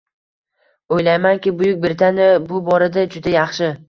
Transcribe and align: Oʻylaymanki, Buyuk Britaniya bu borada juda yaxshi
Oʻylaymanki, 0.95 1.53
Buyuk 1.59 1.77
Britaniya 1.83 2.31
bu 2.47 2.63
borada 2.71 3.05
juda 3.17 3.35
yaxshi 3.35 3.71